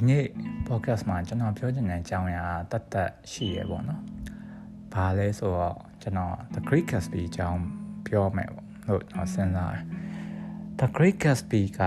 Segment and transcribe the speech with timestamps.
[0.00, 0.26] ဒီနေ့
[0.68, 4.02] podcast မှာကျွန်တော်ပြောချင်တဲ့အကြောင်းအရာတတ်တတ်ရှိရပေါ့နော်။
[4.92, 7.60] ဘာလဲဆိုတော့ကျွန်တော် The Great Gatsby အကြောင်း
[8.06, 9.84] ပြောမယ်ပေါ့လို့ကျွန်တော်စဉ်းစားတယ်။
[10.80, 11.82] The Great Gatsby က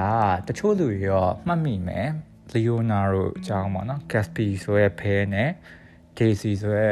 [0.47, 2.07] တချို့လူတွေရောမှတ်မိမယ်။
[2.53, 5.49] Leonardo အကြောင်းပေါ့နော်။ Gatsby ဆိုရဲဖဲနဲ့
[6.17, 6.89] Daisy ဆိုရဲ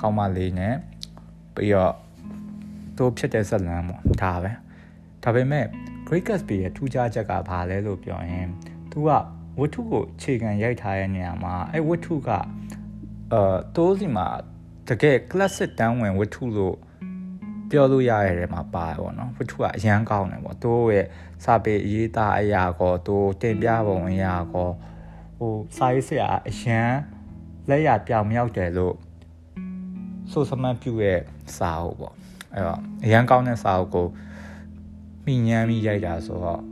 [0.00, 0.74] ကောင်းမလေးနဲ့
[1.54, 1.94] ပြီးတော့
[2.96, 4.52] သူဖြစ်တဲ့ဇက်လန်ပေါ့ဒါပဲ။
[5.22, 5.64] ဒါပေမဲ့
[6.08, 8.48] Great Gatsby ရဲ့ထူးခြားချက်ကဘာလဲလို့ပြောရင်
[8.92, 9.10] သူက
[9.60, 14.26] ဝတ္ထုကိုခြေခံရိုက်ထားတဲ့နေရာမှာအဲဝတ္ထုကအာတိုးစီမှာ
[14.88, 16.76] တကယ် classic တန်းဝင်ဝတ္ထုလို့
[17.70, 21.06] ပြောလို့ရရတယ်မှာပါတယ်ပေါ့နော်ဝတ္ထုကအရန်ကောင်းတယ်ပေါ့တိုးရဲ့
[21.44, 24.70] စာပေအရေးသားအရာကောတိုးတင်ပြပုံအရာကော
[25.38, 26.90] ဟိုစာရေးဆရာအရန်
[27.68, 28.94] လက်ရပြောင်မြောက်တယ်လို့
[30.30, 31.20] ဆိုစမန်ပြူရဲ့
[31.56, 32.14] စာအုပ်ပေါ့
[32.52, 34.06] အဲ့တော့အရန်ကောင်းတဲ့စာအုပ်ကို
[35.24, 36.62] မိညမ်းပြီးရိုက်တာဆိုတော့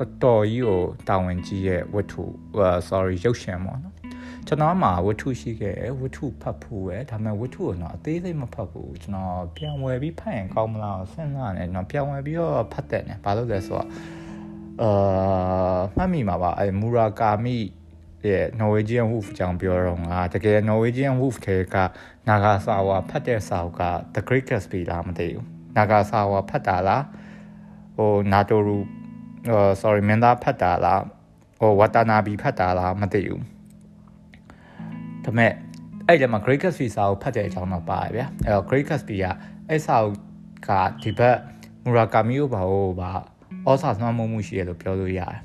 [0.00, 2.24] တော်တော်ကြီးကိုတာဝန်ကြီးရဲ့ဝတ္ထု
[2.88, 3.94] sorry ရုပ်ရှင်ပေါ့နော်
[4.46, 13.86] ကျွန်တော်မှာဝတ္ထုရှိခဲ့ဝတ္ထုဖတ်ဖို့ပဲဒါပေမဲ့ဝတ္ထုကိုတော့အသေးစိတ်မဖတ်ဘူးကျွန်တော်ပြန်ဝယ်ပြီးဖတ်ရင်ကောင်းမလားစဉ်းစားနေကျွန်တော်ပြန်ဝယ်ပြီးတော့ဖတ်တယ်ねဘာလို့လဲဆိုတော့
[14.82, 17.56] အာမှတ်မိမှာပါအဲမူရာကာမိ
[18.26, 21.76] ရဲ့ Norwegian Wolf အကြောင်းပြောတော့ငါတကယ် Norwegian Wolf ထဲက
[22.28, 23.82] နာဂါဆာဝါဖတ်တဲ့စာအုပ်က
[24.14, 25.44] The Great Gatsby လားမသိဘူး
[25.76, 27.04] နာဂါဆာဝါဖတ်တာလား
[27.96, 28.78] ဟိုနာတိုရူ
[29.48, 31.02] ဟို sorry မင်းသားဖတ်တာလား
[31.60, 33.42] ဟိုဝတာနာဘီဖတ်တာလားမသိဘူး
[35.24, 35.52] ဒါပေမဲ့
[36.06, 39.26] အဲ့ဒီမှာ Great Gatsby စာကိုဖတ်တဲ့အကြောင်းတော့ပါတယ်ဗျာအဲ့တော့ Great Gatsby က
[39.68, 39.96] အဲ့စာ
[40.68, 40.70] က
[41.02, 41.36] ဒီဘက်
[41.84, 43.10] မူရာကာမီယိုဘာဟိုဘာ
[43.66, 45.36] အော်စာသွမ်းမှုမှုရှိရလို့ပြောလို့ရတယ်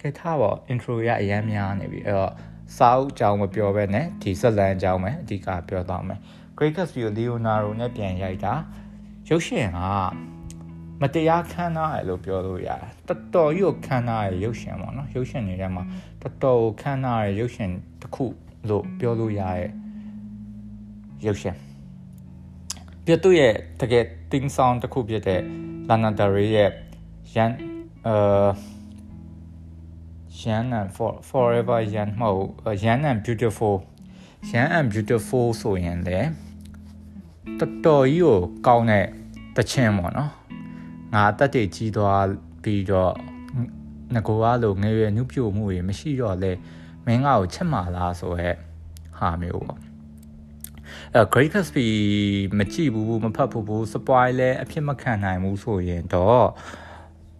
[0.00, 2.32] ကဲထားပေါ့ intro ရအရမ်းများနေပြီအဲ့တော့
[2.76, 6.20] စာအုပ်အကြောင်းမပြောဘဲနဲ့ဒီဆက်လန်အကြောင်းပဲအဓိကပြောသွားမယ်
[6.58, 8.54] Great Gatsby ကို Leonardo နဲ့ပြန်ရိုက်တာ
[9.28, 9.80] ရုပ်ရှင်က
[11.00, 15.82] မတရားခမ်းနားရလို့ပြောလို့ရတယ်တော်တော်ကြီးကိုခမ်းနားရရုပ်ရှင်ပေါ့နော်ရုပ်ရှင်တွေထဲမှာ
[16.22, 18.26] တော်တော်ကိုခမ်းနားရရုပ်ရှင်တစ်ခု
[18.68, 19.70] လို့ပြောလို့ရရဲ့
[21.26, 21.56] ရုပ်ရှင်
[23.04, 25.40] ပြတ်သူရဲ့တကယ် theme song တစ်ခုဖြစ်တဲ့
[25.88, 26.70] Lana Del Rey ရဲ့
[27.34, 27.52] Yan
[28.06, 28.48] အာ
[30.42, 32.42] Yan and for forever Yan မဟု
[32.72, 33.76] တ် Yan and beautiful
[34.52, 36.18] Yan and beautiful ဆိုရင်လေ
[37.58, 38.36] တော်တော်ကြီးကို
[38.66, 39.04] ကောင်းတဲ့
[39.56, 40.30] တခြင်းပေါ့နော်
[41.14, 42.26] ငါအသက်တွေကြီးသွား
[42.62, 43.12] ပြီးတော့
[44.14, 46.52] ငကိုအားလိုငယ်ရွယ်နှုတ်ပြမှုတွေမရှိတော့လဲ
[47.06, 48.50] မင်းငါ့ကိုချက်မာလားဆိုရဲ
[49.18, 49.80] ဟာမျိုးပေါ့
[51.14, 51.86] အဲ Great Gatsby
[52.58, 56.46] မကြည့်ဘူးမဖတ်ဘူး spoil လဲအဖြစ်မခံနိုင်ဘူးဆိုရင်တော့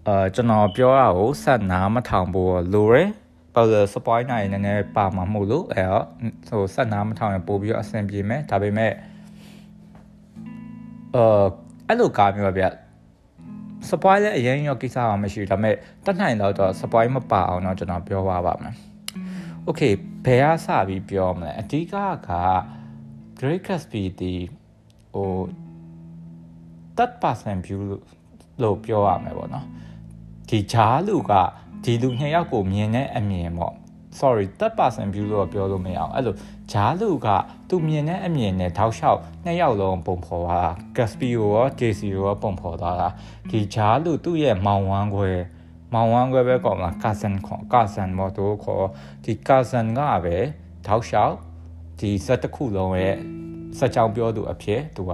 [0.07, 3.11] အာကျွန်တော်ပြောတာကိုဆက်နားမထောင်ဖို့လိုရယ်
[3.55, 5.87] ဘာလို့ spoil နိုင်နေနေပါမှာမဟုတ်လို့အဲ
[6.49, 8.93] ဟိုဆက်နားမထောင်ရင်ပို့ပြီးတော့အဆင်ပြေမယ်ဒါပေမဲ့
[11.15, 11.45] အာ
[11.89, 12.65] အဲ့လိုကားမျိုးပါဗျ
[13.91, 15.75] spoil လည်းအရင်ရောကိစ္စမှမရှိဘူးဒါပေမဲ့
[16.05, 18.75] တတ်နိုင်တော့တော့ spoil မပါအောင်တော့ကျွန်တော်ပြောပါပါမယ်
[19.69, 19.93] okay
[20.25, 21.95] ဘယ်ကစပြီးပြောမလဲအဓိက
[22.29, 22.31] က
[23.39, 24.33] Great Gatsby ဒီ
[25.15, 25.33] ဟို
[26.97, 27.81] that person view
[28.63, 29.67] လို့ပြောရမယ်ပေါ့နော်
[30.49, 31.33] ဒီဂျားလူက
[31.85, 33.75] ဒီလူနှစ်ယောက်ကိုမြင်တဲ့အမြင်ပေါ့
[34.21, 36.35] sorry that person view လို့ပြောလို့မရအောင်အဲ့လို
[36.73, 37.29] ဂျားလူက
[37.69, 43.09] သူမြင်တဲ့အမြင်နဲ့ထောက်လျှောက်နှစ်ယောက်လုံးပုံဖော်သွားတာ Gatsby ကိုရော JC ကိုရောပုံဖော်သွားတာ
[43.51, 45.31] ဒီဂျားလူသူ့ရဲ့မောင်ဝမ်းခွဲ
[45.93, 48.87] မောင်ဝမ်းခွဲပဲကောမလား cousin ခေါ် cousin မော်တိုခေါ်
[49.25, 50.37] ဒီ cousin ကပဲ
[50.87, 51.35] ထောက်လျှောက်
[52.01, 53.17] ဒီစက်တစ်ခုလုံးရဲ့
[53.79, 55.13] စက်ကြောင်ပြောသူအဖြစ်သူက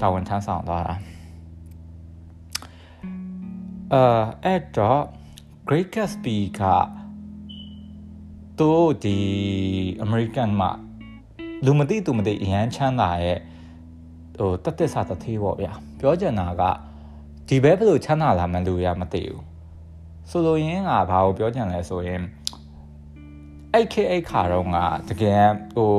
[0.00, 0.94] တာဝန်ထမ်းဆောင်သွားတာ
[3.92, 5.02] အာအဲ့တော့
[5.68, 6.62] Great Gatsby က
[8.58, 8.70] သူ
[9.04, 9.18] ဒီ
[10.04, 10.70] American မှာ
[11.64, 13.38] လူမသိသူမသိအရန်ချမ်းသာရဲ့
[14.38, 16.62] ဟိုတက်တက်ဆာတသေးပေါ့ဗျာပြောချင်တာက
[17.48, 19.42] ဒီဘဲဘယ်လိုချမ်းသာလာမှန်းလူရမသိဘူး
[20.30, 22.22] ဆိုလိုရင်းကဘာကိုပြောချင်လဲဆိုရင်
[23.72, 24.76] အဲ့ခေအဲ့ခါတော့က
[25.08, 25.44] တကယ်
[25.74, 25.92] ဟို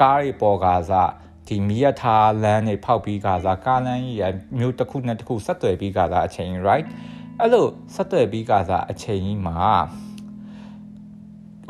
[0.00, 1.10] ကားတွေပေါ်ကားစား
[1.48, 4.24] ဒီမီးရထားလမ်းတွေဖောက်ပြီးကားစားကားလမ်းကြီးရ
[4.58, 6.86] မျိုးတစ်ခုနဲ့တစ်ခုဆက်သွယ်ပြီးကားစားအချိန် right
[7.38, 9.58] အဲ့လိုဆက်သွယ်ပြီးကားစားအချိန်ကြီးမှာ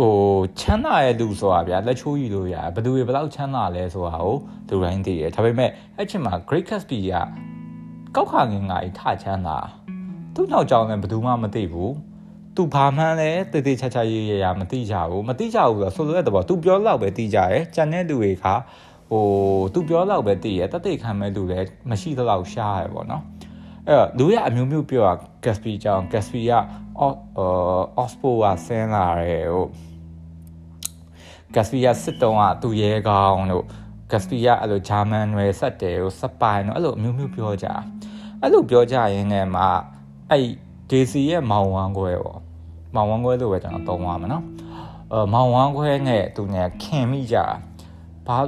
[0.03, 0.17] ဟို
[0.61, 4.35] ချမ်းသာရဲ့လူဆိုတာဗျာလက်ချိုးယူလို့ရဘယ်သူတွေဘယ်လောက်ချမ်းသာလဲဆိုတာကို
[4.69, 7.15] သူတိုင်းသိတယ်ဒါပေမဲ့အဲ့ချိန်မှာ Great Gatsby က
[8.17, 9.59] ကောက်ခါငင်ငါကြီးထချမ်းသာ
[10.35, 11.95] သူ့နောက်ကြောင်လည်းဘယ်သူမှမသိဘူး
[12.57, 18.45] သူဘာမှန်းလဲတေးသေးချာချာရေးရရမသိကြဘူးမသိကြဘူးဆိုတော့ဆိုလိုတဲ့တော့သူပြောလောက်ပဲသိကြတယ်ကြံတဲ့လူတွေက
[19.11, 19.25] ဟို
[19.75, 23.23] သူပြောလောက်ပဲသိရတသက်ခံမဲ့လူလည်းမရှိသလောက်ရှားရပေါ့နော်
[23.89, 25.15] အဲ့တော့လူရအမျိုးမျိုးပြောတာ
[25.45, 26.53] Gatsby ကြောင့် Gatsby က
[27.01, 27.17] အော်
[28.03, 29.67] Ospo ကဆင်းလာတယ်ဟို
[31.55, 33.65] Gatsby ကစစ်တုံးကသူရဲကောင်းတို့
[34.11, 37.67] Gatsby ကအဲ့လိုဂျာမန်တွေဆက်တယ်ဟိုစပိုင်တို့အဲ့လိုအမျိုးမျိုးပြောကြ
[38.41, 39.63] အဲ့လိုပြောကြရင်းနဲ့မှ
[40.31, 40.47] အဲ့
[40.91, 42.41] DC ရဲ့မောင်ဝမ်းခွဲပေါ့
[42.95, 44.45] မောင်ဝမ်းခွဲလို့ပဲကျွန်တော်သုံးပါမယ်နော်
[45.13, 47.37] အအမောင်ဝမ်းခွဲနဲ့သူနဲ့ခင်မိကြ
[48.27, 48.39] ဘာ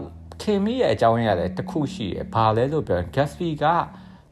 [0.43, 3.65] ခင်မိရဲ့အကြောင်းရင်းရတယ်တခုရှိတယ်ဘာလဲလို့ပြောရင် Gatsby က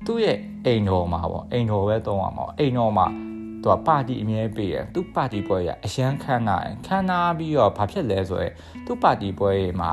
[0.07, 3.07] သူ့ရဲ့အိမ်တော်မှာပေါ့အိမ်တော်ပဲသုံးရမှာအိမ်တော်မှာ
[3.63, 6.57] သူကပါတီအမြဲပေးတယ်သူပါတီပွဲရအရန်ခမ်းနာ
[6.87, 8.53] ခမ်းနာပြီးတော့ဘာဖြစ်လဲဆိုရင်
[8.87, 9.91] သူပါတီပွဲမှာ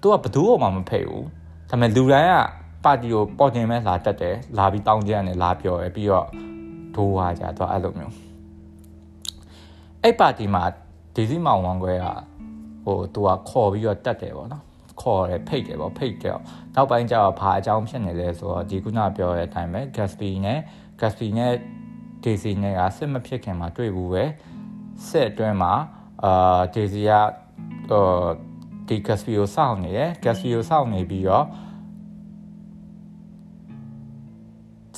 [0.00, 1.26] သူကဘသူ့အောင်မှမဖိတ်ဘူး
[1.70, 2.34] ဒါပေမဲ့လူတိုင်းက
[2.84, 6.26] ပါတီကိုပေါ်တင်မဲ့လာတက်တယ်လာပြီးတောင်းကြတယ်လာပြောတယ်ပြီးတော့
[6.94, 8.14] ဒိုးသွားကြတော့အဲ့လိုမျိုး
[10.02, 10.62] အဲ့ပါတီမှာ
[11.14, 12.06] ဒီစီမောင်ဝန်ခွဲက
[12.84, 14.64] ဟိုသူကခေါ်ပြီးတော့တက်တယ်ပေါ့နော်
[15.00, 16.36] ခေါ်တယ်ဖိတ်တယ်ပေါ့ဖိတ်တယ်
[16.74, 20.58] နောက်ပိုင်းကျတော့ဘာအကြောင်းဖြစ်နေလဲဆိုတော့ဒီခုနပြောတဲ့အတိုင်းပဲ Gatsby နဲ့
[21.00, 21.52] Gatsby နဲ့
[22.24, 24.24] Daisy နဲ့ကစစ်မဖြစ်ခင်မှာတွေ့ဘူးပဲ
[25.08, 25.72] စစ်အတွင်းမှာ
[26.24, 27.12] အာ Daisy က
[27.90, 28.06] ဟို
[28.88, 31.46] ဒီ Gatsby ကိုစောင့်နေတယ် Gatsby ကိုစောင့်နေပြီးတော့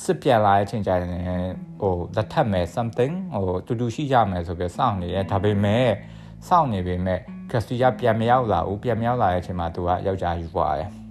[0.03, 1.09] စစ်ပြန်လာတဲ့အချိန်ကျရင်
[1.81, 5.87] ဟိုလက်ထပ်မယ် something ဟိုတူတူရှိကြမယ်ဆိုပြီးစောင့်နေတယ်ဒါပေမဲ့
[6.47, 7.19] စောင့်နေပေမဲ့
[7.51, 11.02] Gatsby ကပြန်မရောက်လာဘူးပြန်မရောက်လာတဲ့အချိန်မှာသူကယောက်ျားယူသွားတယ်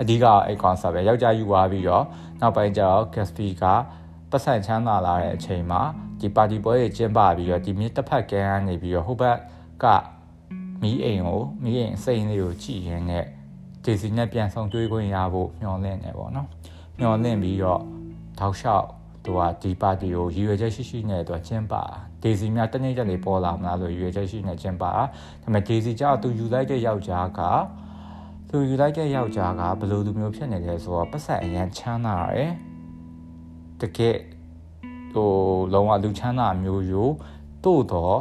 [0.00, 2.04] အဓိကအဲ့ concept ပဲယောက်ျားယူသွားပြီးတော့
[2.40, 3.64] နောက်ပိုင်းကျတော့ Gatsby က
[4.30, 5.80] ပတ်စံချမ်းသာလာတဲ့အချိန်မှာ
[6.20, 9.38] ဒီပါတီပွဲတွေကျင်းပပြီးတော့ဒီမြစ်တစ်ဖက်ကန်းကနေပြီးတော့ဟိုဘက်
[9.82, 9.84] က
[10.82, 13.24] မီးအိမ်ကိုမီးအိမ်စိန်လေးကိုကြည့်ရင်းနဲ့
[13.84, 16.48] ဒေစီနဲ့ပြန်ဆောင်တွေးခွင့်ရဖို့မျှော်လင့်နေပေါ့နော်
[16.98, 17.80] မျှော်လင့်ပြီးတော့
[18.38, 18.86] ထောက်လျှောက်
[19.24, 21.74] သူကဒီပါတီကိုရည်ရွယ်ချက်ရှိရှိနဲ့သူကကျင်းပ
[22.22, 24.92] ဒေစီများတနေ့ချက်လေးပေါ်လာမလားဆိုရည်ရွယ်ချက်ရှိနေကျင်းပဒါ
[25.42, 27.40] ပေမဲ့ဒေစီကြောက်သူယူလိုက်တဲ့ယောက်ျားက
[28.48, 32.52] သူယူလိုက်တဲ့ယောက်ျားကဘယ်လိုလူမျိုးဖြစ်နေလဲဆိုတော့ပတ်ဆက်အရန်ချမ်းသာတယ်
[33.80, 34.18] တကယ်
[35.12, 35.30] ဟို
[35.72, 37.02] လုံးဝလူချမ်းသာမျိုးယူ
[37.64, 38.18] တို့တော့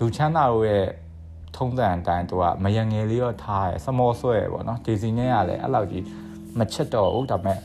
[0.00, 0.86] လူချမ်းသာတို့ရဲ့
[1.56, 6.04] ထုံးစံအတိုင်းသူကမယငယ်လေးတော့ထားရယ်စမောဆွဲရယ်ပေါ့နော်ဒီစီနဲ့ကလည်းအဲ့လောက်ကြီး
[6.58, 7.58] မချက်တော့ဘူးဒါပေမဲ့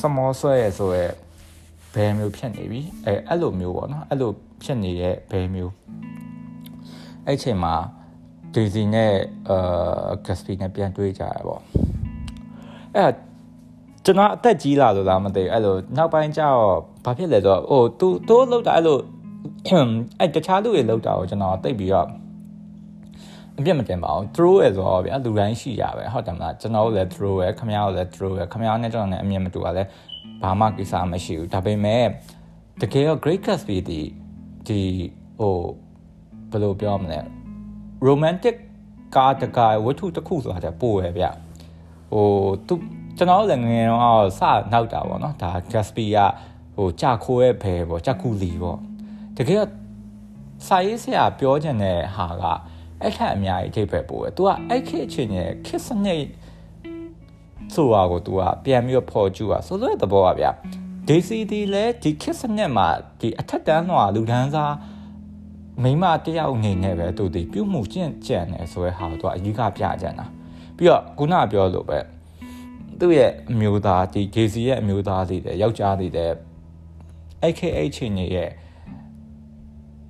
[0.00, 1.04] စမောဆွဲရယ်ဆိုရဲ
[1.94, 4.30] ဘယ်မျိုးဖြစ်နေပြီအဲအဲ့လိုမျိုးပေါ့နော်အဲ့လို
[4.62, 5.72] ဖြစ်နေတဲ့ဘယ်မျိုး
[7.26, 7.74] အဲ့ချိန်မှာ
[8.56, 9.12] ဒီစီနဲ့
[9.50, 11.62] အာဂက်စပီနဲ့ပြန်တွေးကြရပေါ့
[12.96, 13.10] အဲ့
[14.04, 16.60] ကျွန်တော်အသက်ကြီးလာလို့လားမသိဘူးအဲ့လိုနောက်ပိုင်းကျတော့
[17.04, 18.98] ဘာဖြစ်လဲဆိုတော့ဟိုသူတိုးလောက်တာအဲ့လို
[20.20, 22.08] အဲ့တခြားလူတွေလောက်တာကိုကျွန်တော်တိတ်ပြီးတော့
[23.58, 29.82] အပြစ်မတင်ပါဘူး throw ရဆိုတော့ဗျာလူတိုင်းရှိရပဲဟုတ်တယ်မလားကျွန်တော်လည်း throw ရခမရလည်း throw ရခမရနဲ့ကျွန်တော်နဲ့အမြင်မတူပါလဲ
[30.42, 32.04] ဘာမှကိစ္စမရှိဘူးဒါပေမဲ့
[32.80, 34.00] တကယ်တော့ great Gatsby ဒီ
[34.66, 34.80] ဒီ
[35.38, 35.56] ဟို
[36.50, 37.35] ဘယ်လိုပြောမလဲ
[38.08, 38.56] romantic
[39.16, 41.24] ကားတကားဝတ္ထုတစ်ခုဆိုတာတပို့ရဗျ
[42.12, 42.26] ဟို
[42.66, 42.74] သူ
[43.16, 44.40] ကျွန်တော်လည်းငယ်တော့စ
[44.72, 46.18] နောက်တာပေါ့နော်ဒါ Gatsby က
[46.76, 48.78] ဟိုကြာခိုးရဲ့ဘယ်ပေါ့ကြာကူလီပေါ့
[49.36, 49.64] တကယ်
[50.66, 52.44] စာရေးဆရာပြောချင်တဲ့ဟာက
[53.02, 56.24] အဲ့ထက်အများကြီးအထိပ်ပဲပို့တယ်။ तू ကအဲ့ခေတ်ချင်းရဲ့ခစ်စနစ်
[57.74, 60.50] ဆိုတာကို तू ကပြန်ပြီးတော့ဖော်ကျူတာဆိုတော့သဘောပါဗျာ။
[61.08, 62.88] Daisy ဒီလဲဒီခစ်စနစ်မှာ
[63.20, 64.72] ဒီအထက်တန်းလွှာလူဒန်းစား
[65.82, 70.26] မိမတယောက်အနေနဲ့ပဲသူဒီပြုမှုကျင့်ကြံတယ်ဆိုရဲဟာသူကအကြီးကပြကြံတာ
[70.76, 71.98] ပြီးတော့ခုနပြောလို့ပဲ
[73.00, 76.30] သူ့ရဲ့အမျိုးသားဒီ JC ရဲ့အမျိုးသားတွေတဲ့ယောက်ျားတွေတဲ့
[77.42, 78.50] AKA ချင်းရဲ့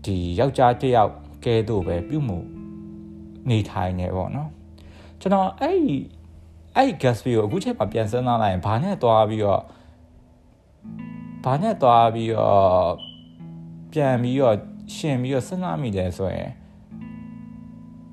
[0.04, 1.12] ဒီယောက်ျားတယောက်
[1.44, 2.38] ကဲတော့ပဲပြုမှု
[3.48, 4.50] နေထိုင်နေပေါ့နော်
[5.20, 5.78] ကျွန်တော်အဲ့
[6.76, 9.62] အဲ့ gas fee ကိုအခုချိန်မှာပြန်စဉ်းစားလိုက်ရင်ဘာနဲ့သွားပြီးတော့
[11.44, 12.90] ဘာနဲ့သွားပြီးတော့
[13.92, 14.56] ပြန်ပြီးတော့
[14.94, 16.50] ရှင်ပြီးတော့စဉ်းစားမိတယ်ဆိုရင်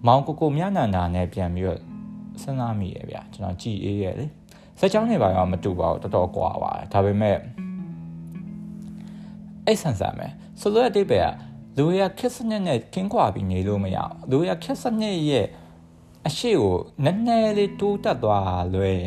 [0.06, 1.80] မောင်ကိုကိုမြနန္ဒာနဲ့ပြန်ပြီးတော့
[2.42, 4.26] စဉ်းစားမိရဲ့ဗျာကျွန်တော်ကြည်အေးရဲ့လေ
[4.80, 7.38] စက်ကြောင်းနေပါရောမတူပါဘူးတော်တော်ကွာပါတယ်ဒါပေမဲ့
[9.66, 10.28] အဲ့ဆန်ဆန်ပဲ
[10.60, 11.28] ဆိုလိုတဲ့အတိတ်ပဲက
[11.78, 15.48] လူရခက်စနစ်နဲ့ကင်းကွာပြီးနေလို့မရအောင်လူရခက်စနစ်ရဲ့
[16.28, 16.76] အရှိကို
[17.06, 19.04] နည်းနည်းလေးတိုးတက်သွားလွယ်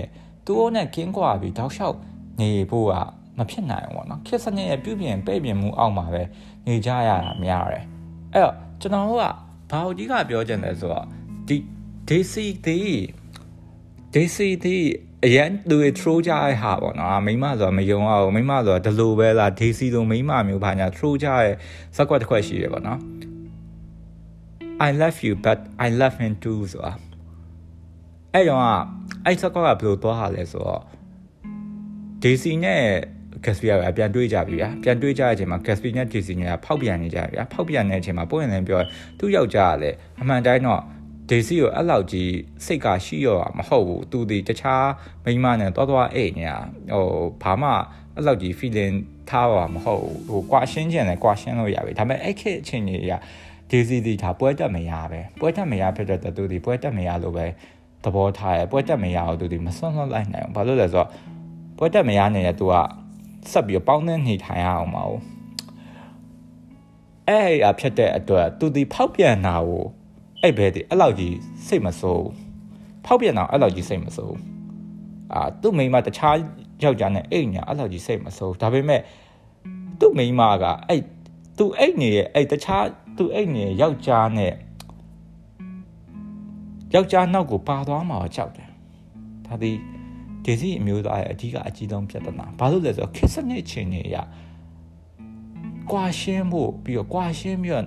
[0.47, 1.97] သူ့နဲ့ကင်းကွာပြီးတောက်လျှောက်
[2.41, 2.95] နေဖို့က
[3.39, 6.23] မဖြစ်နိုင်ဘူးပေါ့နော်ခက်စနစ်ရဲ့ပြုပြင်ပဲ့ပြင်မှုအောက်မှာပဲ
[6.67, 7.85] နေကြရတာများတယ်
[8.33, 9.25] အဲ့တော့ကျွန်တော်တို့က
[9.71, 11.07] ဘာလို့ကြီးကပြောချင်လဲဆိုတော့
[11.49, 11.57] ဒီ
[12.09, 12.35] DC
[12.67, 12.79] ဒီ
[14.15, 14.77] DC ဒီ
[15.25, 21.53] အရန်သူတွေ throw ကြတဲ့ဟာပေါ့နော်မိမဆိုတာမယုံအောင်မိမဆိုတာဒီလိုပဲလား DC လိုမိမမျိုးဘာညာ throw ကြတဲ့
[21.97, 23.01] ဇက်ကွက်တစ်ခွက်ရှိတယ်ပေါ့နော်
[24.87, 26.93] I love you but I love him too ဆိုတာ
[28.33, 28.63] အဲ့တော့
[29.25, 30.83] အဲ့ဇက်ကွက်ကဘယ်လိုသွားဟာလဲဆိုတော့
[32.23, 32.83] DC နဲ့
[33.45, 38.81] Gatsby ကပြန်တွေးကြပြီဗျာပြန်တွေးကြတဲ့အချိန်မှာ Gatsby နဲ့ DC ကဖောက်ပြန်နေကြဗျာဖောက်ပြန်တဲ့အချိန်မှာပို့ရင်လည်းပြော
[39.19, 40.83] သူ့ယောက်ျားကလည်းအမှန်တိုင်းတော့
[41.31, 42.33] ဒေစီကိုအဲ့လောက်ကြီး
[42.65, 44.87] စိတ်ကရှိရောမဟုတ်ဘူးသူဒီတခြား
[45.25, 46.55] မိန်းမနဲ့တွားတွားအိတ်ညာ
[46.93, 47.07] ဟို
[47.43, 47.71] ဘာမှ
[48.15, 48.97] အဲ့လောက်ကြီး feeling
[49.31, 53.15] ထားပါမဟုတ်ဘူးဟိုကွာရှင်းကျင်တယ်ကွာရှင်းလို့ရပြီဒါပေမဲ့အဲ့ခေတ်အချိန်ကြီးက
[53.71, 57.47] ဒေစီဒီဒါပွဲတက်မရပဲပွဲတက်မရဖြစ်တဲ့သူဒီပွဲတက်မရလို့ပဲ
[58.05, 61.09] သဘောထားရပွဲတက်မရအောင်သူဒီမစွန့်လွတ်လိုက်နိုင်ဘူးဘာလို့လဲဆိုတော့
[61.79, 62.75] ပွဲတက်မရနေတဲ့သူက
[63.53, 65.21] ဆက်ပြီးပေါင်းတဲ့နေထိုင်ရအောင်မဟုတ်
[67.29, 69.85] အဲ့အဖြစ်တဲ့အတွက်သူဒီဖောက်ပြန်တာကို
[70.43, 71.37] အဲ့ဘဲဒီအဲ့လောက်ကြီး
[71.67, 72.29] စိတ်မဆိုး
[73.05, 74.37] ဖောက်ပြန်တာအဲ့လောက်ကြီးစိတ်မဆိုး
[75.35, 76.37] အာသူ့မိမတခြား
[76.85, 79.01] ယောက်ျားနဲ့အိမ်ညာအဲ့လောက်ကြီးစိတ်မဆိုးဒါပေမဲ့
[80.01, 81.03] သူ့မိမကအဲ့
[81.59, 82.87] သူအိမ်နေရဲ့အဲ့တခြား
[83.17, 84.53] သူအိမ်နေယောက်ျားနဲ့
[86.95, 88.69] ယောက်ျားနောက်ကိုပါသွားမှာကြောက်တယ်
[89.47, 89.73] ဒါဒီ
[90.47, 94.17] ဒေစီအမျိုးသားရဲ့အဓိကအကြီးဆုံးပြဿနာဘာလို့လဲဆိုတော့ခစ်စနစ်ချင်းနေရ
[95.91, 97.87] ကွာရှင်းဖို့ပြီးတော့ကွာရှင်းပြီးတော့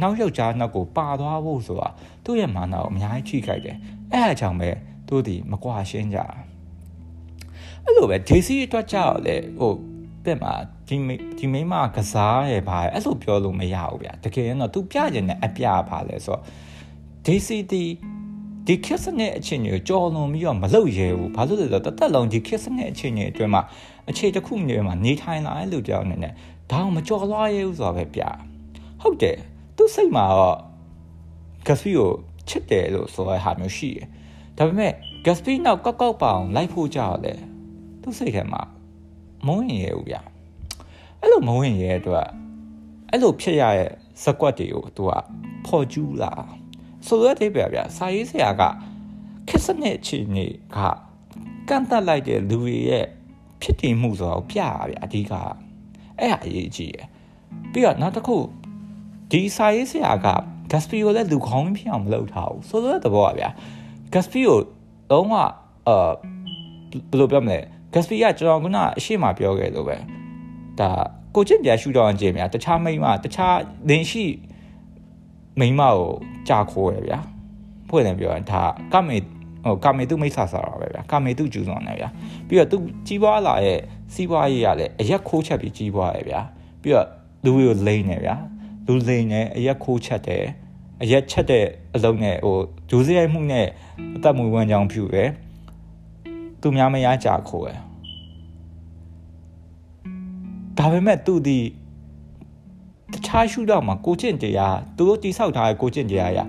[0.00, 1.88] နောက်ယောက်ျားနောက်ကိုပါသွားဖို့ဆိုတာ
[2.24, 3.76] သူ့ရဲ့မာနကိုအများကြီးထိခိုက်တယ်
[4.12, 4.70] အဲအကြောင်းပဲ
[5.08, 6.18] သူဒီမကွာရှင်းကြ
[7.84, 9.72] အဲ့လိုပဲဒေစီအတွက်ကြောက်လေဟို
[10.24, 10.52] တဲ့မှာ
[10.88, 10.96] ဒီ
[11.38, 16.42] ဒီမိမကစားရပါအဲ့လိုပြောလို့မရဘူးဗျာတကယ်တော့ तू ပြကျင်တဲ့အပြပါလဲဆိုတော့
[17.26, 17.84] ဒေစီတီ
[18.70, 23.62] ဒီခစ်စနဲ့အချင်းကြီးကြော်လွန်ပြီးတော့မလုပ်ရဲဘူးဘာလို့လဲဆိုတော့တသက်လုံးဒီခစ်စနဲ့အချင်းကြီးအတွင်းမှာ
[24.10, 26.32] အခြေတစ်ခုနေမှာနေထိုင်လာတဲ့လူတယောက်အနေနဲ့
[26.70, 28.22] ဒါအောင်မကြော်လွှားရဲဘူးဆိုတာပဲပြ
[29.00, 29.36] ဟုတ်တယ်
[29.76, 30.56] သူစိတ်မှာတော့
[31.66, 32.10] ဂက်စပီကို
[32.48, 34.06] ချစ်တယ်လို့ဆိုတဲ့ဟာမျိုးရှိတယ်
[34.56, 34.92] ဒါပေမဲ့
[35.24, 37.38] ဂက်စပီနောက် ကောက်ကောက်ပအောင်လိုက်ဖို့ကြောက်တယ်
[38.02, 38.62] သူစိတ်ထဲမှာ
[39.46, 40.16] မဝင်ရဲဘူးဗျ
[41.20, 42.26] အဲ့လိုမဝင်ရဲအတွက်
[43.10, 43.90] အဲ့လိုဖြစ်ရတဲ့
[44.22, 45.12] ဇက်ကွက်တွေကိုသူက
[45.66, 46.32] ဖော်ကျူးလာ
[47.08, 48.62] ဆိုတော့တဲ့ဗျာစာရေးဆရာက
[49.48, 50.78] ခက်စနစ်အချိန်ကြီးက
[51.68, 53.06] ကန့်တက်လိုက်တဲ့လူတွေရဲ့
[53.62, 55.32] ဖြစ်တည်မှုဆိုတော့ပြရဗျာအဓိက
[56.18, 57.06] အဲ့ဟာအရေးကြီးရယ်
[57.72, 58.36] ပြီးတော့နောက်တစ်ခု
[59.30, 60.28] ဒီစာရေးဆရာက
[60.70, 63.48] Gatsby ကိုလည်းလူခေါင်းဖြစ်အောင်မလုပ်ထားဘူးဆိုတော့တဲ့ဘောပါဗျာ
[64.12, 64.58] Gatsby ကို
[65.10, 65.34] လုံးဝ
[65.88, 66.08] အာ
[67.10, 67.58] ဘယ်လိုပြောမလဲ
[67.92, 68.66] Gatsby ကကျွန်တော်က
[68.98, 69.96] အရှိမပြောခဲ့လို့ပဲ
[70.80, 70.90] ဒါ
[71.34, 73.56] ကိုကျင့်ပြရှူတော့အကျင့်များတခြားမိမတခြား
[73.88, 74.24] လင်းရှိ
[75.60, 75.96] မိမကို
[76.48, 77.18] ကြာခိုးရဗျာ
[77.88, 78.62] ဖွင့်တယ်ပြောရင်ဒါ
[78.92, 79.16] ကမေ
[79.64, 82.08] ဟိုကမေသူမိတ်ဆာဆာတာပဲဗျာကမေသူကျူးစွန်တယ်ဗျာ
[82.48, 83.80] ပြီးတော့သူကြီးပွားလာရဲ့
[84.14, 86.40] စီးပွားရေးရလဲအရက်ခိုးချက်ပြီးကြီးပွားရဗျာ
[86.82, 87.06] ပြီးတော့
[87.44, 88.36] လူကိုလိမ့်နေဗျာ
[88.86, 90.44] လူလိမ့်နေအရက်ခိုးချက်တယ်
[91.02, 92.56] အရက်ချက်တဲ့အလုံးနဲ့ဟို
[92.90, 93.66] ဂျိုးစရိုက်မှုနဲ့
[94.16, 95.30] အသက်မွေးဝမ်းကြောင်းဖြူရယ်
[96.60, 97.78] သူများမရကြခိုးရယ်
[100.78, 101.58] ဒါပေမဲ့သူဒီ
[103.13, 106.39] တခြားရှုတော့မှာကိုကျင့်တရားသူတို့တိဆောက်ထားတဲ့ကိုကျင့်တရားရ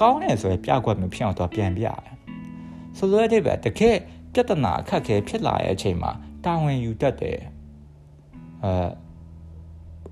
[0.00, 2.14] ကောင်းတယ်ဆိုရင်ပြကွက်မျိုးဖြစ်အောင်တော့ပြန်ပြရတယ်
[2.96, 3.96] ဆိုလိုတဲ့ပဲတကယ်
[4.32, 6.10] ပြဿနာအခက်ခဲဖြစ်လာတဲ့အချိန်မှာ
[6.44, 7.38] တာဝန်ယူတတ်တယ်
[8.64, 8.86] အဲ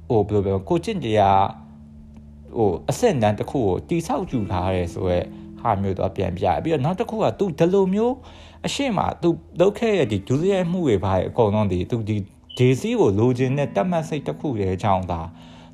[0.09, 1.45] ဟိုဘယ်လိုပြောကိုကျင့်တရား
[2.57, 5.19] ဟိုအဆင့်တန်းတစ်ခုကိုတိဆောက်ကြူထားရဲဆိုရဲ
[5.61, 8.15] ဟာမျိုးတော့ပြန်ပြရပြီးတော့နောက်တစ်ခုက तू ဒီလိုမျိုး
[8.67, 9.29] အရှိမ तू
[9.61, 12.17] လုပ်ခဲ့ရတဲ့ဒုစရိုက်မှုတွေပါအကုန်လုံးဒီ तू ဒီ
[12.59, 15.21] ဒေစီကိုလိုချင်တဲ့တတ်မှတ်စိတ်တစ်ခုရဲ့အကြောင်းသာ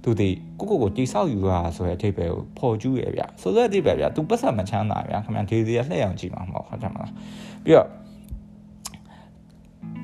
[0.03, 0.29] သူဒီ
[0.59, 7.11] ကိုကိုကိုတိဆောက်ယူတာဆိုတဲ့အထိပ္ပယ်ကိုပေါ်ကျူးရဗျဆိုတဲ့အထိပ္ပယ်ဗျသူပတ်စံမချမ်းသာဗျခင်ဗျဒေစီကလှည့်အောင်ကြည့်မှာမဟုတ်ဟုတ်တယ်မလား
[7.65, 7.87] ပြီးတော့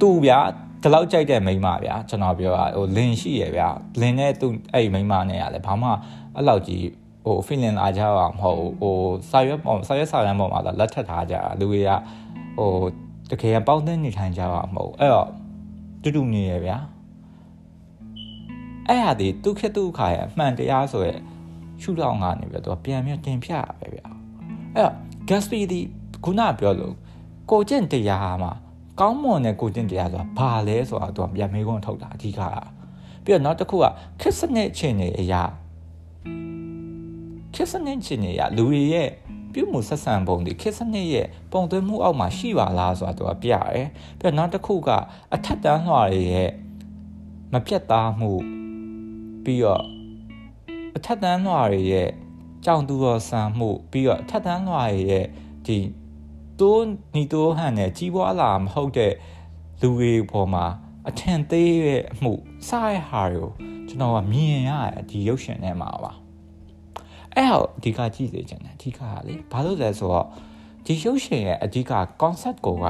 [0.01, 0.33] သူဗျ
[0.81, 3.67] ဒီလောက်ကြိုက်တဲ့မိန်းမဗျာကျွန်တော်ပြောတာဟိုလင်ရှိရဗျာ
[4.01, 5.89] လင်နဲ့သူအဲ့မိန်းမနဲ့ရတယ်ဘာမှ
[6.35, 6.85] အဲ့လောက်ကြီး
[7.25, 8.95] ဟို feeling လာကြအောင်မဟုတ်ဟို
[9.29, 11.89] စာရွက်ပေါ်စာရွက်စာတမ်းပေါ်မှာလက်ထပ်ထားကြတာလူတွေက
[12.57, 12.71] ဟို
[13.31, 15.27] တကယ်ပေါင်းတဲ့နေထိုင်ကြတာမဟုတ်အဲ့တော့
[16.03, 16.77] တူတူနေရဗျာ
[18.89, 21.19] အဲ့ဟာဒီဒုက္ခဒုက္ခရဲ့အမှန်တရားဆိုရဲ့
[21.81, 24.07] ရှုထောင့်ကနေပြီးတော့ပြန်ပြန်တင်ပြရပဲဗျာ
[24.75, 24.93] အဲ့တော့
[25.29, 25.79] Gatsby ဒီ
[26.23, 26.95] ခုနပြောလို့
[27.51, 28.53] ကိုကျင့်တရားမှာ
[28.99, 32.41] ကောင်းမွန်တဲ့ကိုကျင့်တရားဆိုတာဘာလဲဆိုတာသူကပြန်မေးခွန်းထုတ်တာအဓိက
[33.23, 33.85] ပြီးတော့နောက်တစ်ခုက
[34.21, 35.43] ခစ်စနစ်ချင်းနေအရာ
[37.55, 39.09] ခစ်စနစ်ချင်းနေအရာလူတွေရဲ့
[39.53, 43.81] ပြုမှုဆက်ဆံပုံတွေခစ်စနစ်ရဲ့ပုံသွင်းမှုအောက်မှာရှိပါလားဆိုတာသူကပြရဲ
[44.19, 44.89] ပြီးတော့နောက်တစ်ခုက
[45.33, 46.51] အထက်တန်းလွှာတွေရဲ့
[47.53, 48.31] မပြတ်သားမှု
[49.49, 49.83] ပြီးတော့
[50.97, 52.09] အထက်တန်းလွှာတွေရဲ့
[52.65, 55.25] ကြောင်သူတော်ဆန်မှုပြီးတော့အထက်တန်းလွှာတွေရဲ့
[55.65, 55.77] ဒီ
[56.59, 59.13] တိုးနီတိုးဟန်နဲ့ကြီးပွားလာမဟုတ်တဲ့
[59.81, 60.65] လူတွေပေါ်မှာ
[61.07, 62.33] အထင်သေးရဲ့အမှု
[62.67, 63.49] စားရဟာကို
[63.87, 64.71] ကျွန်တော်ကမြင်ရ
[65.09, 66.13] ဒီရုပ်ရှင်ထဲမှာပါ
[67.35, 70.27] အဲ့ဟောအဓိကကြည့်စေချင်တယ်အဓိကကလေဘာလို့လဲဆိုတော့
[70.85, 71.91] ဒီရုပ်ရှင်ရဲ့အဓိက
[72.21, 72.85] concept ကိုက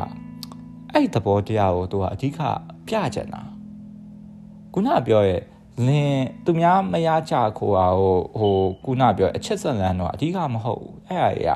[0.93, 2.39] အဲ့သဘောတရားကိုသူကအဓိက
[2.87, 3.41] ပြချင်တာ
[4.73, 5.41] ခုနပြောရဲ့
[5.87, 11.55] လင်းသူများမရကြခိုးတာဟိုဟိုခုနပြောအချက်ဆက်လန်းတော့အဓိကမဟုတ်ဘူးအဲ့အရာ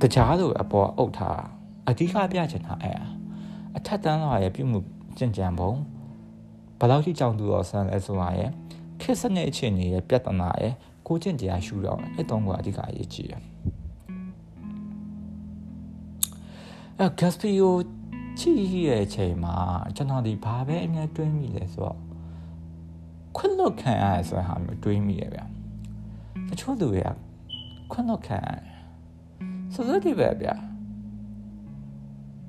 [0.00, 1.40] တွေကကြားလို့အပေါ်အုပ်ထား
[1.88, 2.98] အဓိကပြချင်တာအဲ့
[3.76, 4.78] အထက်တန်းတော့ရဲ့ပြုမှု
[5.18, 5.72] ကြင်ကြံပုံ
[6.78, 8.50] ဘယ်လောက်ထိကြောင်သူတော်ဆန်းလဲဆိုတာရဲ့
[9.00, 10.72] ခက်စနစ်အခြေအနေရဲ့ပြဿနာရဲ့
[11.06, 13.42] ကိုကျင့်တရားရှုတော့အဲ့တုံးကအဓိကအရေးကြီးတယ်
[16.98, 17.74] အဲ့ဂက်စပီယို
[18.38, 18.52] ချီ
[18.86, 19.56] ရဲ့အချိန်မှာ
[19.96, 21.98] ကျွန်တော်ဒီဘာပဲအမြဲတွင်းမိလဲဆိုတော့
[23.36, 25.40] ခွင့်လွတ်ခံရဆိုတဲ့ဟာမျိုးတွေးမိရဗျ
[26.48, 27.10] တချို့သူတွေက
[27.92, 28.48] ခွင့်လွတ်ခံရ
[29.74, 30.48] ဆိုတော့ဒီပဲဗျ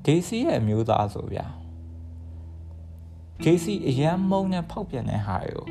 [0.06, 1.39] ဒေစီရဲ့အမျိုးသားဆိုဗျ
[3.44, 5.65] ဒေစီအရန်မုံနဲ့ဖောက်ပြန်တဲ့ဟာတွေကို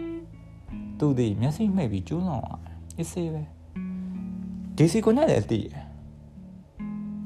[0.99, 3.43] သူဒီမျက်စိမှိတ်ပြီးကျူးလွန်သွားတယ်အစ်စေးပဲ
[4.77, 5.87] ဒီစီကိုနဲ့လည်းတည်တယ်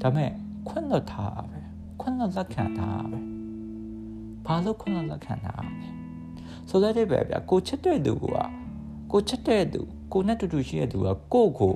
[0.01, 0.31] ဒါပေမဲ့
[0.67, 1.59] ခွင့်လွတ်ထားတာပဲ
[2.01, 3.19] ခွင့်လွတ်လက်ခံထားတာပဲ
[4.45, 6.00] ဘာလို့ခွင့်လွတ်လက်ခံထားတာလဲ
[6.69, 8.25] ဆိုတဲ့ပဲဗျာကိုချစ်တဲ့သူက
[9.11, 9.81] ကိုချစ်တဲ့သူ
[10.13, 11.75] ကိုနဲ့တူတူရှိတဲ့သူကကိုကို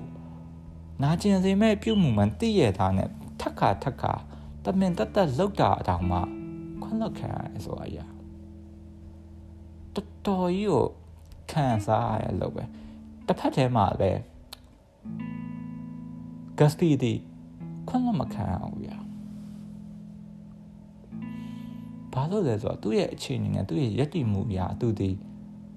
[1.02, 4.14] နာကျင်စေမဲ့ပြုမှုမှန်သိရတာနဲ့ထက်ခါထက်ခါ
[4.64, 6.20] တမင်တက်တက်လောက်တာအတောင်မှ
[6.82, 7.98] ခွင့်လွတ်ခံရတယ်ဆိုတာရ
[9.96, 10.86] တော်တော်ကြီးကို
[11.52, 12.64] ခံစားရလို့ပဲ
[13.28, 14.20] တစ်ဖက်ထဲမှာလည်း
[16.60, 17.14] Gusty ဒီ
[17.88, 18.95] ခွင့်လွတ်မခံအောင်ဗျာ
[22.16, 25.10] ဘာလို့လဲဆိုတော့သူ့ရဲ့အခြေအနေနဲ့သူ့ရဲ့ယက်တီမှုအရာသူဒီ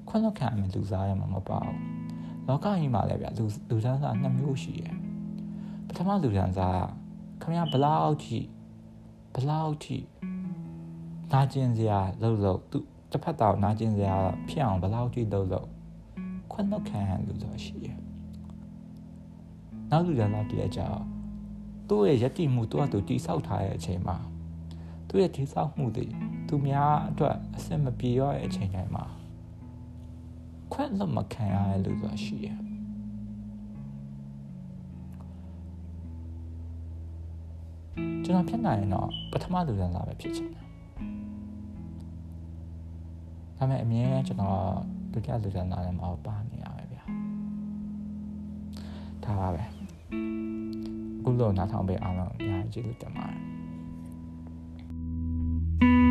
[0.09, 1.79] ခွင့်လွတ်ခံမယ်လူစားရမှာမပါဘူး
[2.47, 4.97] လောကကြီးမှာလည်းဗျာလူလူတန်းစားနှစ်မျိုးရှိတယ်
[5.87, 6.83] ပထမလူတန်းစား
[7.43, 8.39] ခင်ဗျာဘလောက်ထိ
[9.35, 9.99] ဘလောက်ထိ
[11.33, 12.79] နာကျင်စရာလောက်လောက်သူ
[13.11, 14.17] တစ်ဖက်တော့နာကျင်စရာ
[14.49, 15.69] ဖြစ်အောင်ဘလောက်ထိလောက်လောက်
[16.53, 17.99] ခွင့်လွတ်ခံရလူဆိုရှိတယ်
[19.91, 21.03] နောက်လူတန်းစားတည်းအကြောင်း
[21.89, 24.17] သူ့ရဲ့ယက်တီမှုသူ့အတူတိဆောက်ထားတဲ့အချိန်မှာ
[25.09, 26.07] သူ့ရဲ့တိဆောက်မှုတွေ
[26.49, 29.05] သူများအတွက်အဆင်မပြေရတဲ့အချိန်တိုင်းမှာ
[30.73, 32.49] ခွင့်လွတ်မခံရတဲ့လူဆိုတာရှိရ
[38.25, 40.67] ကျွန်တော်ဖြစ်နိုင်ရင်တော့ပထမလူတန်းစားပဲဖြစ်ချင်တယ်
[43.57, 44.61] ဒါပေမဲ့အမြဲကျွန်တော်
[45.13, 47.03] ဒုတိယလူတန်းစားလည်းမပါနေရပဲဗျာ
[49.25, 49.65] ဒါပါပဲ
[51.21, 53.58] အခုလို့နားထောင်ပေးအားလုံးအများကြီးကျေးဇူးတင်ပါတယ်
[55.81, 56.08] Thank you.